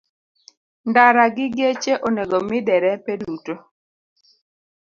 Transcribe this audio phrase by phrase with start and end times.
[0.89, 3.53] Ndara gi geche onego mi derepe duto.